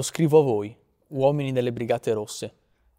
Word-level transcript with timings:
Lo 0.00 0.06
scrivo 0.06 0.38
a 0.40 0.42
voi, 0.42 0.74
uomini 1.08 1.52
delle 1.52 1.74
Brigate 1.74 2.14
Rosse. 2.14 2.54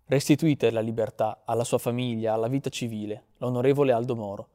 Restituite 0.06 0.70
la 0.70 0.82
libertà 0.82 1.42
alla 1.46 1.64
sua 1.64 1.80
famiglia, 1.80 2.34
alla 2.34 2.48
vita 2.48 2.70
civile, 2.70 3.30
l'onorevole 3.38 3.92
Aldo 3.92 4.16
Moro. 4.16 4.50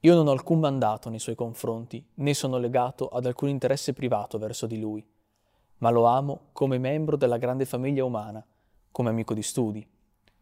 Io 0.00 0.14
non 0.14 0.28
ho 0.28 0.32
alcun 0.32 0.60
mandato 0.60 1.08
nei 1.08 1.18
suoi 1.18 1.34
confronti, 1.34 2.04
né 2.16 2.34
sono 2.34 2.58
legato 2.58 3.08
ad 3.08 3.24
alcun 3.24 3.48
interesse 3.48 3.94
privato 3.94 4.36
verso 4.36 4.66
di 4.66 4.78
lui, 4.78 5.02
ma 5.78 5.88
lo 5.88 6.04
amo 6.04 6.48
come 6.52 6.76
membro 6.76 7.16
della 7.16 7.38
grande 7.38 7.64
famiglia 7.64 8.04
umana, 8.04 8.46
come 8.90 9.08
amico 9.08 9.32
di 9.32 9.42
studi 9.42 9.88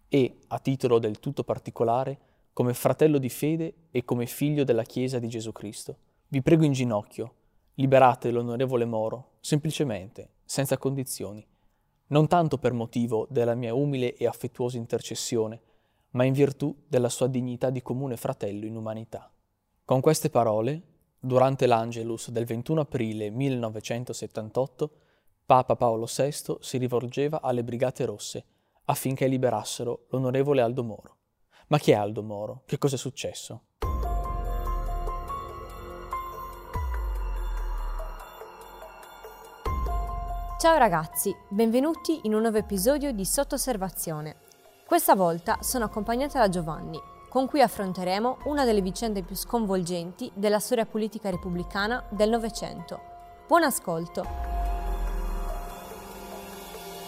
e, 0.09 0.39
a 0.49 0.59
titolo 0.59 0.99
del 0.99 1.21
tutto 1.21 1.45
particolare, 1.45 2.19
come 2.53 2.75
fratello 2.75 3.19
di 3.19 3.29
fede 3.29 3.75
e 3.93 4.05
come 4.05 4.27
figlio 4.27 4.65
della 4.65 4.83
Chiesa 4.83 5.21
di 5.21 5.29
Gesù 5.29 5.53
Cristo. 5.53 5.97
Vi 6.27 6.43
prego 6.43 6.65
in 6.65 6.73
ginocchio, 6.73 7.35
liberate 7.75 8.31
l'onorevole 8.31 8.85
Moro, 8.85 9.33
semplicemente, 9.41 10.31
senza 10.45 10.79
condizioni, 10.79 11.47
non 12.09 12.27
tanto 12.27 12.59
per 12.59 12.73
motivo 12.73 13.27
della 13.31 13.55
mia 13.55 13.75
umile 13.75 14.17
e 14.17 14.27
affettuosa 14.27 14.77
intercessione, 14.77 15.61
ma 16.11 16.25
in 16.25 16.33
virtù 16.33 16.75
della 16.87 17.09
sua 17.09 17.29
dignità 17.29 17.71
di 17.71 17.83
comune 17.83 18.17
fratello 18.17 18.67
in 18.67 18.77
umanità. 18.77 19.31
Con 19.85 20.01
queste 20.01 20.31
parole, 20.31 20.83
durante 21.19 21.67
l'Angelus 21.67 22.31
del 22.31 22.45
21 22.45 22.81
aprile 22.81 23.31
1978, 23.31 24.91
Papa 25.47 25.77
Paolo 25.77 26.07
VI 26.07 26.57
si 26.61 26.79
rivolgeva 26.79 27.41
alle 27.41 27.65
Brigate 27.65 28.05
Rosse 28.05 28.45
affinché 28.85 29.27
liberassero 29.27 30.07
l'onorevole 30.11 30.61
Aldo 30.61 30.85
Moro. 30.85 31.17
Ma 31.69 31.79
chi 31.79 31.93
è 31.93 31.95
Aldo 31.95 32.23
Moro? 32.23 32.63
Che 32.67 32.79
cosa 32.79 32.97
è 32.97 32.99
successo? 32.99 33.63
Ciao 40.61 40.77
ragazzi, 40.77 41.35
benvenuti 41.49 42.21
in 42.25 42.35
un 42.35 42.43
nuovo 42.43 42.59
episodio 42.59 43.13
di 43.13 43.25
Sottosservazione. 43.25 44.37
Questa 44.85 45.15
volta 45.15 45.57
sono 45.63 45.87
accompagnata 45.87 46.39
da 46.39 46.51
Giovanni, 46.51 47.01
con 47.31 47.47
cui 47.47 47.63
affronteremo 47.63 48.41
una 48.45 48.67
delle 48.67 48.83
vicende 48.83 49.23
più 49.23 49.35
sconvolgenti 49.35 50.31
della 50.35 50.59
storia 50.59 50.85
politica 50.85 51.31
repubblicana 51.31 52.05
del 52.11 52.29
Novecento. 52.29 53.01
Buon 53.47 53.63
ascolto! 53.63 54.27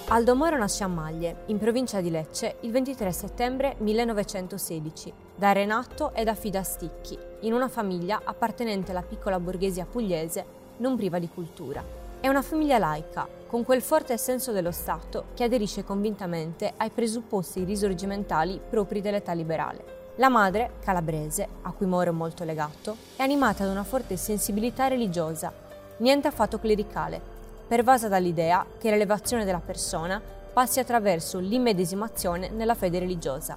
Aldo 0.09 0.35
Moro 0.35 0.57
nasce 0.57 0.85
a 0.85 0.89
Maglie, 0.89 1.43
in 1.49 1.59
provincia 1.59 2.01
di 2.01 2.09
Lecce, 2.09 2.57
il 2.61 2.71
23 2.71 3.13
settembre 3.13 3.75
1916, 3.81 5.13
da 5.37 5.53
Renato 5.53 6.15
e 6.15 6.25
da 6.25 6.35
Fida 6.35 6.63
Sticchi, 6.63 7.19
in 7.41 7.53
una 7.53 7.69
famiglia 7.69 8.23
appartenente 8.25 8.93
alla 8.93 9.03
piccola 9.03 9.39
borghesia 9.39 9.85
pugliese, 9.85 10.43
non 10.79 10.97
priva 10.97 11.19
di 11.19 11.29
cultura. 11.29 12.02
È 12.23 12.29
una 12.29 12.43
famiglia 12.43 12.79
laica, 12.79 13.27
con 13.49 13.65
quel 13.65 13.83
forte 13.83 14.17
senso 14.17 14.53
dello 14.53 14.71
Stato 14.71 15.25
che 15.35 15.43
aderisce 15.43 15.83
convintamente 15.83 16.73
ai 16.77 16.91
presupposti 16.91 17.65
risorgimentali 17.65 18.61
propri 18.71 19.01
dell'età 19.01 19.33
liberale. 19.33 20.13
La 20.19 20.29
madre, 20.29 20.75
calabrese, 20.85 21.49
a 21.63 21.73
cui 21.73 21.87
Moro 21.87 22.11
è 22.11 22.13
molto 22.13 22.45
legato, 22.45 22.97
è 23.17 23.25
animata 23.25 23.65
da 23.65 23.73
una 23.73 23.83
forte 23.83 24.17
sensibilità 24.17 24.87
religiosa, 24.87 25.53
niente 25.97 26.29
affatto 26.29 26.61
clericale, 26.61 27.21
pervasa 27.67 28.07
dall'idea 28.07 28.65
che 28.79 28.91
l'elevazione 28.91 29.45
della 29.45 29.59
persona 29.59 30.23
passi 30.53 30.79
attraverso 30.79 31.41
l'immedesimazione 31.41 32.51
nella 32.51 32.77
fede 32.77 33.01
religiosa. 33.01 33.57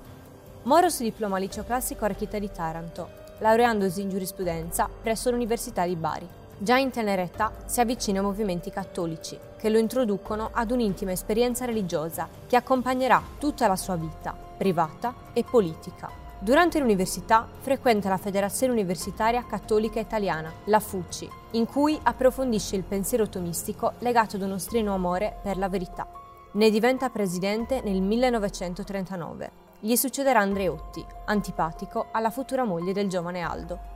Moro 0.64 0.90
si 0.90 1.04
diploma 1.04 1.36
al 1.36 1.44
liceo 1.44 1.66
classico 1.66 2.06
Archita 2.06 2.40
di 2.40 2.50
Taranto, 2.52 3.10
laureandosi 3.38 4.02
in 4.02 4.10
giurisprudenza 4.10 4.90
presso 5.04 5.30
l'Università 5.30 5.86
di 5.86 5.96
Bari. 5.96 6.28
Già 6.58 6.78
in 6.78 6.90
tenera 6.90 7.22
età 7.22 7.52
si 7.66 7.82
avvicina 7.82 8.20
ai 8.20 8.26
movimenti 8.26 8.70
cattolici, 8.70 9.38
che 9.58 9.70
lo 9.70 9.78
introducono 9.78 10.52
ad 10.54 10.72
un'intima 10.72 11.12
esperienza 11.12 11.66
religiosa 11.66 12.30
che 12.48 12.56
accompagnerà 12.56 13.22
tutta 13.38 13.68
la 13.68 13.76
sua 13.76 13.98
vita, 13.98 14.34
privata 14.58 15.14
e 15.34 15.44
politica. 15.44 16.10
Durante 16.40 16.80
l'università 16.80 17.46
frequenta 17.60 18.08
la 18.08 18.18
Federazione 18.18 18.72
Universitaria 18.72 19.46
Cattolica 19.46 20.00
Italiana, 20.00 20.54
la 20.66 20.80
FUCI, 20.80 21.30
in 21.52 21.66
cui 21.66 22.00
approfondisce 22.02 22.78
il 22.78 22.84
pensiero 22.84 23.28
tomistico 23.28 23.94
legato 24.00 24.38
ad 24.38 24.44
uno 24.44 24.58
strenuo 24.58 24.94
amore 24.94 25.38
per 25.42 25.58
la 25.58 25.68
verità. 25.68 26.08
Ne 26.54 26.70
diventa 26.70 27.10
presidente 27.10 27.82
nel 27.84 28.02
1939. 28.02 29.64
Gli 29.82 29.96
succederà 29.98 30.40
Andreotti, 30.40 31.06
antipatico 31.26 32.08
alla 32.12 32.30
futura 32.30 32.64
moglie 32.64 32.94
del 32.94 33.10
giovane 33.10 33.42
Aldo. 33.42 33.95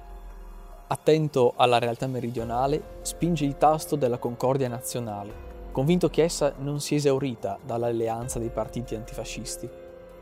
Attento 0.91 1.53
alla 1.55 1.77
realtà 1.77 2.07
meridionale, 2.07 2.97
spinge 3.01 3.45
il 3.45 3.57
tasto 3.57 3.95
della 3.95 4.17
concordia 4.17 4.67
nazionale, 4.67 5.31
convinto 5.71 6.09
che 6.09 6.23
essa 6.23 6.53
non 6.57 6.79
sia 6.79 6.97
esaurita 6.97 7.59
dall'alleanza 7.63 8.39
dei 8.39 8.49
partiti 8.49 8.95
antifascisti 8.95 9.69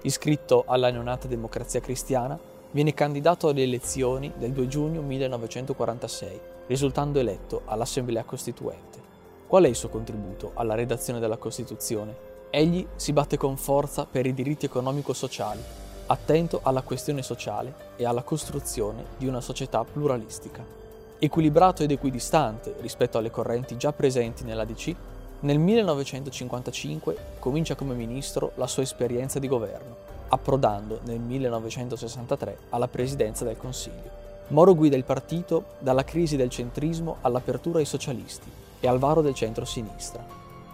iscritto 0.01 0.63
alla 0.67 0.89
neonata 0.89 1.27
Democrazia 1.27 1.79
Cristiana, 1.79 2.37
viene 2.71 2.93
candidato 2.93 3.49
alle 3.49 3.63
elezioni 3.63 4.33
del 4.37 4.51
2 4.51 4.67
giugno 4.67 5.01
1946, 5.01 6.41
risultando 6.67 7.19
eletto 7.19 7.61
all'Assemblea 7.65 8.23
Costituente. 8.23 8.99
Qual 9.47 9.63
è 9.63 9.67
il 9.67 9.75
suo 9.75 9.89
contributo 9.89 10.51
alla 10.55 10.75
redazione 10.75 11.19
della 11.19 11.37
Costituzione? 11.37 12.35
Egli 12.49 12.85
si 12.95 13.13
batte 13.13 13.37
con 13.37 13.57
forza 13.57 14.05
per 14.05 14.25
i 14.25 14.33
diritti 14.33 14.65
economico-sociali, 14.65 15.61
attento 16.07 16.61
alla 16.63 16.81
questione 16.81 17.21
sociale 17.21 17.73
e 17.95 18.05
alla 18.05 18.23
costruzione 18.23 19.03
di 19.17 19.27
una 19.27 19.41
società 19.41 19.83
pluralistica. 19.83 20.63
Equilibrato 21.19 21.83
ed 21.83 21.91
equidistante 21.91 22.75
rispetto 22.79 23.17
alle 23.17 23.31
correnti 23.31 23.77
già 23.77 23.91
presenti 23.91 24.43
nella 24.43 24.65
DC, 24.65 24.95
nel 25.39 25.59
1955 25.59 27.17
comincia 27.39 27.75
come 27.75 27.93
ministro 27.93 28.51
la 28.55 28.67
sua 28.67 28.83
esperienza 28.83 29.39
di 29.39 29.47
governo, 29.47 29.95
approdando 30.29 30.99
nel 31.03 31.19
1963 31.19 32.57
alla 32.69 32.87
presidenza 32.87 33.43
del 33.43 33.57
Consiglio. 33.57 34.25
Moro 34.49 34.73
guida 34.75 34.95
il 34.95 35.03
partito 35.03 35.75
dalla 35.79 36.03
crisi 36.03 36.37
del 36.37 36.49
centrismo 36.49 37.17
all'apertura 37.21 37.79
ai 37.79 37.85
socialisti 37.85 38.49
e 38.79 38.87
al 38.87 38.97
varo 38.97 39.21
del 39.21 39.33
centro-sinistra. 39.33 40.25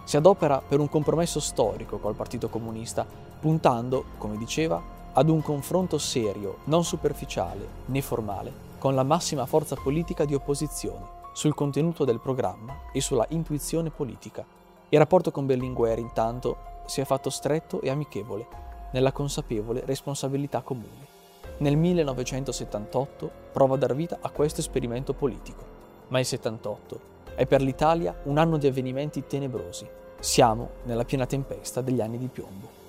Si 0.04 0.16
adopera 0.16 0.62
per 0.66 0.78
un 0.78 0.88
compromesso 0.88 1.40
storico 1.40 1.98
col 1.98 2.14
Partito 2.14 2.48
Comunista, 2.48 3.06
puntando, 3.40 4.04
come 4.18 4.36
diceva, 4.36 4.80
ad 5.16 5.28
un 5.28 5.42
confronto 5.42 5.96
serio, 5.96 6.58
non 6.64 6.82
superficiale 6.82 7.66
né 7.86 8.00
formale, 8.00 8.52
con 8.78 8.96
la 8.96 9.04
massima 9.04 9.46
forza 9.46 9.76
politica 9.76 10.24
di 10.24 10.34
opposizione, 10.34 11.22
sul 11.32 11.54
contenuto 11.54 12.04
del 12.04 12.18
programma 12.18 12.80
e 12.92 13.00
sulla 13.00 13.26
intuizione 13.30 13.90
politica. 13.90 14.44
Il 14.88 14.98
rapporto 14.98 15.30
con 15.30 15.46
Berlinguer 15.46 15.98
intanto 15.98 16.56
si 16.86 17.00
è 17.00 17.04
fatto 17.04 17.30
stretto 17.30 17.80
e 17.80 17.90
amichevole, 17.90 18.46
nella 18.90 19.12
consapevole 19.12 19.82
responsabilità 19.84 20.62
comune. 20.62 21.12
Nel 21.58 21.76
1978 21.76 23.30
prova 23.52 23.74
a 23.74 23.78
dar 23.78 23.94
vita 23.94 24.18
a 24.20 24.30
questo 24.30 24.60
esperimento 24.60 25.12
politico, 25.12 25.64
ma 26.08 26.18
il 26.18 26.26
78 26.26 27.00
è 27.36 27.46
per 27.46 27.62
l'Italia 27.62 28.16
un 28.24 28.38
anno 28.38 28.56
di 28.56 28.66
avvenimenti 28.66 29.24
tenebrosi. 29.26 29.86
Siamo 30.18 30.70
nella 30.84 31.04
piena 31.04 31.26
tempesta 31.26 31.80
degli 31.80 32.00
anni 32.00 32.18
di 32.18 32.28
piombo. 32.28 32.82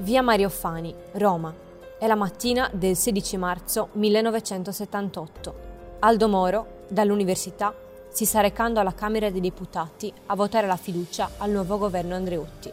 Via 0.00 0.20
Mario 0.20 0.50
Fani, 0.50 0.94
Roma. 1.12 1.54
È 1.98 2.06
la 2.06 2.16
mattina 2.16 2.68
del 2.70 2.94
16 2.94 3.38
marzo 3.38 3.88
1978. 3.92 5.54
Aldo 6.00 6.28
Moro, 6.28 6.66
dall'università, 6.88 7.74
si 8.10 8.26
sta 8.26 8.40
recando 8.42 8.78
alla 8.78 8.92
Camera 8.92 9.30
dei 9.30 9.40
Deputati 9.40 10.12
a 10.26 10.36
votare 10.36 10.66
la 10.66 10.76
fiducia 10.76 11.30
al 11.38 11.50
nuovo 11.50 11.78
governo 11.78 12.14
Andreotti, 12.14 12.70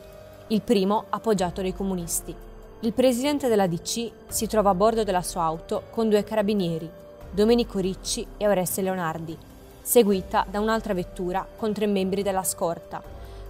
il 0.47 0.61
primo 0.61 1.05
appoggiato 1.07 1.61
dai 1.61 1.73
comunisti. 1.73 2.35
Il 2.81 2.91
presidente 2.91 3.47
della 3.47 3.67
DC 3.67 4.11
si 4.27 4.47
trova 4.47 4.71
a 4.71 4.75
bordo 4.75 5.05
della 5.05 5.21
sua 5.21 5.43
auto 5.43 5.83
con 5.91 6.09
due 6.09 6.25
carabinieri, 6.25 6.89
Domenico 7.31 7.79
Ricci 7.79 8.27
e 8.35 8.49
Oreste 8.49 8.81
Leonardi, 8.81 9.37
seguita 9.81 10.45
da 10.49 10.59
un'altra 10.59 10.93
vettura 10.93 11.47
con 11.55 11.71
tre 11.71 11.87
membri 11.87 12.21
della 12.21 12.43
scorta, 12.43 13.01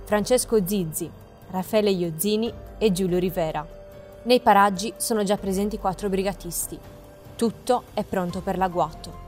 Francesco 0.04 0.64
Zizzi, 0.64 1.10
Raffaele 1.54 1.92
Iozzini 1.92 2.52
e 2.80 2.92
Giulio 2.92 3.20
Rivera. 3.20 3.64
Nei 4.24 4.40
paraggi 4.40 4.92
sono 4.98 5.22
già 5.22 5.38
presenti 5.38 5.78
quattro 5.78 6.10
brigatisti. 6.10 6.80
Tutto 7.36 7.84
è 7.94 8.04
pronto 8.04 8.42
per 8.42 8.58
l'agguato. 8.58 9.22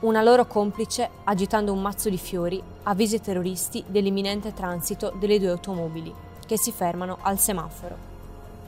Una 0.00 0.22
loro 0.22 0.46
complice, 0.46 1.10
agitando 1.24 1.74
un 1.74 1.82
mazzo 1.82 2.08
di 2.08 2.16
fiori, 2.16 2.62
avvisa 2.84 3.16
i 3.16 3.20
terroristi 3.20 3.84
dell'imminente 3.86 4.54
transito 4.54 5.12
delle 5.18 5.38
due 5.38 5.50
automobili, 5.50 6.10
che 6.46 6.56
si 6.56 6.72
fermano 6.72 7.18
al 7.20 7.38
semaforo. 7.38 7.96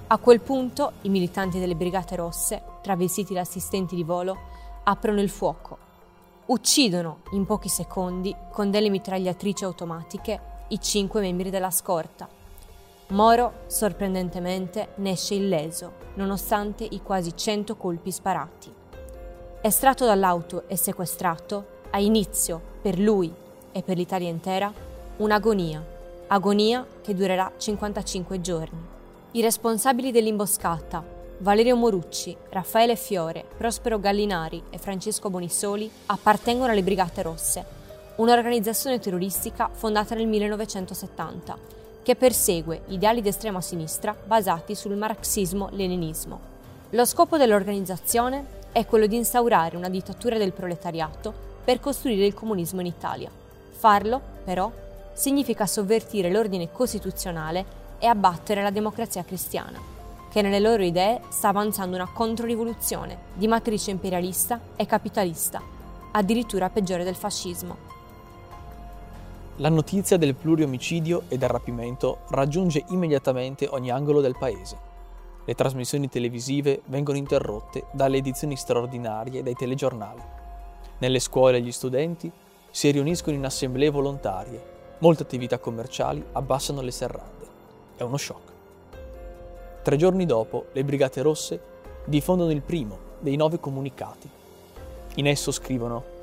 A 0.08 0.18
quel 0.18 0.42
punto 0.42 0.92
i 1.02 1.08
militanti 1.08 1.58
delle 1.58 1.76
Brigate 1.76 2.16
Rosse, 2.16 2.60
travestiti 2.82 3.32
da 3.32 3.40
assistenti 3.40 3.94
di 3.94 4.04
volo, 4.04 4.36
aprono 4.84 5.22
il 5.22 5.30
fuoco. 5.30 5.78
Uccidono 6.44 7.20
in 7.30 7.46
pochi 7.46 7.70
secondi, 7.70 8.36
con 8.50 8.70
delle 8.70 8.90
mitragliatrici 8.90 9.64
automatiche, 9.64 10.40
i 10.68 10.80
cinque 10.82 11.22
membri 11.22 11.48
della 11.48 11.70
scorta. 11.70 12.28
Moro, 13.10 13.62
sorprendentemente, 13.66 14.90
ne 14.96 15.10
esce 15.10 15.34
illeso, 15.34 15.94
nonostante 16.14 16.86
i 16.88 17.02
quasi 17.02 17.36
cento 17.36 17.74
colpi 17.74 18.12
sparati. 18.12 18.72
Estratto 19.60 20.04
dall'auto 20.04 20.68
e 20.68 20.76
sequestrato, 20.76 21.78
ha 21.90 21.98
inizio, 21.98 22.60
per 22.80 23.00
lui 23.00 23.32
e 23.72 23.82
per 23.82 23.96
l'Italia 23.96 24.28
intera, 24.28 24.72
un'agonia, 25.16 25.84
agonia 26.28 26.86
che 27.02 27.12
durerà 27.12 27.50
55 27.56 28.40
giorni. 28.40 28.78
I 29.32 29.40
responsabili 29.40 30.12
dell'imboscata, 30.12 31.04
Valerio 31.38 31.74
Morucci, 31.74 32.36
Raffaele 32.50 32.94
Fiore, 32.94 33.44
Prospero 33.56 33.98
Gallinari 33.98 34.62
e 34.70 34.78
Francesco 34.78 35.30
Bonisoli, 35.30 35.90
appartengono 36.06 36.70
alle 36.70 36.84
Brigate 36.84 37.22
Rosse, 37.22 37.64
un'organizzazione 38.16 39.00
terroristica 39.00 39.68
fondata 39.72 40.14
nel 40.14 40.28
1970 40.28 41.79
che 42.02 42.16
persegue 42.16 42.82
ideali 42.88 43.20
d'estrema 43.20 43.60
sinistra 43.60 44.16
basati 44.24 44.74
sul 44.74 44.96
marxismo-leninismo. 44.96 46.40
Lo 46.90 47.04
scopo 47.04 47.36
dell'organizzazione 47.36 48.58
è 48.72 48.86
quello 48.86 49.06
di 49.06 49.16
instaurare 49.16 49.76
una 49.76 49.88
dittatura 49.88 50.38
del 50.38 50.52
proletariato 50.52 51.32
per 51.64 51.80
costruire 51.80 52.26
il 52.26 52.34
comunismo 52.34 52.80
in 52.80 52.86
Italia. 52.86 53.30
Farlo, 53.70 54.20
però, 54.44 54.70
significa 55.12 55.66
sovvertire 55.66 56.30
l'ordine 56.30 56.72
costituzionale 56.72 57.78
e 57.98 58.06
abbattere 58.06 58.62
la 58.62 58.70
democrazia 58.70 59.24
cristiana, 59.24 59.78
che 60.30 60.42
nelle 60.42 60.60
loro 60.60 60.82
idee 60.82 61.20
sta 61.28 61.48
avanzando 61.48 61.96
una 61.96 62.08
controrivoluzione 62.10 63.18
di 63.34 63.46
matrice 63.46 63.90
imperialista 63.90 64.58
e 64.76 64.86
capitalista, 64.86 65.60
addirittura 66.12 66.70
peggiore 66.70 67.04
del 67.04 67.16
fascismo. 67.16 67.76
La 69.60 69.68
notizia 69.68 70.16
del 70.16 70.34
pluriomicidio 70.34 71.24
e 71.28 71.36
del 71.36 71.50
rapimento 71.50 72.20
raggiunge 72.30 72.82
immediatamente 72.88 73.68
ogni 73.70 73.90
angolo 73.90 74.22
del 74.22 74.38
paese. 74.38 74.78
Le 75.44 75.54
trasmissioni 75.54 76.08
televisive 76.08 76.80
vengono 76.86 77.18
interrotte 77.18 77.84
dalle 77.92 78.16
edizioni 78.16 78.56
straordinarie 78.56 79.42
dei 79.42 79.52
telegiornali. 79.52 80.22
Nelle 80.96 81.18
scuole 81.18 81.60
gli 81.60 81.72
studenti 81.72 82.32
si 82.70 82.90
riuniscono 82.90 83.36
in 83.36 83.44
assemblee 83.44 83.90
volontarie, 83.90 84.62
molte 85.00 85.24
attività 85.24 85.58
commerciali 85.58 86.24
abbassano 86.32 86.80
le 86.80 86.90
serrande. 86.90 87.46
È 87.96 88.02
uno 88.02 88.16
shock. 88.16 88.52
Tre 89.82 89.96
giorni 89.96 90.24
dopo, 90.24 90.68
le 90.72 90.84
Brigate 90.84 91.20
Rosse 91.20 91.60
diffondono 92.06 92.50
il 92.50 92.62
primo 92.62 92.96
dei 93.18 93.36
nove 93.36 93.60
comunicati. 93.60 94.26
In 95.16 95.26
esso 95.26 95.52
scrivono 95.52 96.16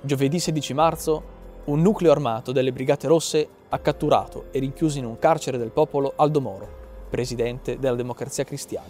Giovedì 0.00 0.40
16 0.40 0.72
marzo 0.72 1.31
un 1.64 1.80
nucleo 1.80 2.10
armato 2.10 2.50
delle 2.50 2.72
Brigate 2.72 3.06
Rosse 3.06 3.48
ha 3.68 3.78
catturato 3.78 4.46
e 4.50 4.58
rinchiuso 4.58 4.98
in 4.98 5.04
un 5.04 5.18
carcere 5.20 5.58
del 5.58 5.70
popolo 5.70 6.12
Aldo 6.16 6.40
Moro, 6.40 6.68
presidente 7.08 7.78
della 7.78 7.94
Democrazia 7.94 8.42
Cristiana. 8.42 8.88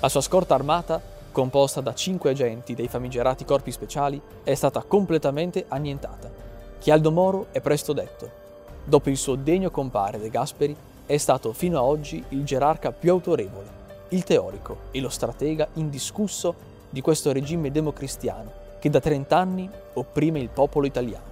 La 0.00 0.08
sua 0.08 0.22
scorta 0.22 0.54
armata, 0.54 1.02
composta 1.30 1.82
da 1.82 1.92
cinque 1.92 2.30
agenti 2.30 2.74
dei 2.74 2.88
famigerati 2.88 3.44
corpi 3.44 3.70
speciali, 3.70 4.18
è 4.42 4.54
stata 4.54 4.82
completamente 4.82 5.66
annientata. 5.68 6.30
Chialdo 6.78 7.12
Moro 7.12 7.48
è 7.50 7.60
presto 7.60 7.92
detto. 7.92 8.38
Dopo 8.82 9.10
il 9.10 9.18
suo 9.18 9.34
degno 9.34 9.70
compare 9.70 10.18
De 10.18 10.30
Gasperi, 10.30 10.74
è 11.04 11.16
stato 11.18 11.52
fino 11.52 11.76
a 11.76 11.82
oggi 11.82 12.24
il 12.30 12.44
gerarca 12.44 12.92
più 12.92 13.10
autorevole, 13.10 13.78
il 14.10 14.24
teorico 14.24 14.76
e 14.90 15.00
lo 15.00 15.10
stratega 15.10 15.68
indiscusso 15.74 16.54
di 16.88 17.02
questo 17.02 17.30
regime 17.30 17.70
democristiano 17.70 18.52
che 18.78 18.88
da 18.88 19.00
30 19.00 19.36
anni 19.36 19.68
opprime 19.94 20.40
il 20.40 20.48
popolo 20.48 20.86
italiano. 20.86 21.29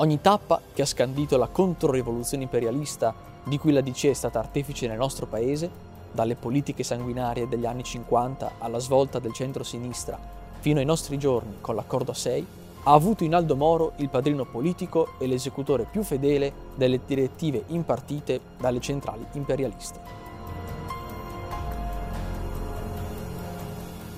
Ogni 0.00 0.22
tappa 0.22 0.62
che 0.72 0.80
ha 0.80 0.86
scandito 0.86 1.36
la 1.36 1.48
controrivoluzione 1.48 2.44
imperialista 2.44 3.14
di 3.44 3.58
cui 3.58 3.70
la 3.70 3.82
DC 3.82 4.06
è 4.06 4.14
stata 4.14 4.38
artefice 4.38 4.86
nel 4.86 4.96
nostro 4.96 5.26
paese, 5.26 5.70
dalle 6.10 6.36
politiche 6.36 6.82
sanguinarie 6.82 7.48
degli 7.48 7.66
anni 7.66 7.84
50 7.84 8.52
alla 8.58 8.78
svolta 8.78 9.18
del 9.18 9.34
centro-sinistra 9.34 10.18
fino 10.58 10.78
ai 10.78 10.86
nostri 10.86 11.18
giorni 11.18 11.56
con 11.60 11.74
l'accordo 11.74 12.14
6, 12.14 12.46
ha 12.84 12.92
avuto 12.94 13.24
in 13.24 13.34
Aldo 13.34 13.56
Moro 13.56 13.92
il 13.96 14.08
padrino 14.08 14.46
politico 14.46 15.12
e 15.18 15.26
l'esecutore 15.26 15.84
più 15.84 16.02
fedele 16.02 16.50
delle 16.74 17.00
direttive 17.04 17.64
impartite 17.66 18.40
dalle 18.56 18.80
centrali 18.80 19.26
imperialiste. 19.32 20.00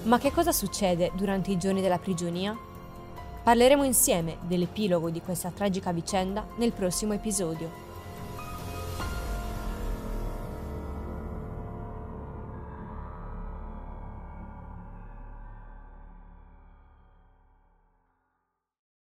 Ma 0.05 0.19
che 0.19 0.31
cosa 0.31 0.53
succede 0.53 1.11
durante 1.17 1.51
i 1.51 1.59
giorni 1.59 1.81
della 1.81 1.99
prigionia? 1.99 2.71
Parleremo 3.43 3.83
insieme 3.83 4.37
dell'epilogo 4.47 5.11
di 5.11 5.21
questa 5.21 5.51
tragica 5.51 5.91
vicenda 5.91 6.47
nel 6.59 6.71
prossimo 6.73 7.13
episodio. 7.13 7.92